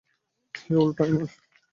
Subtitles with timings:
[0.55, 1.29] হেই, old-timer.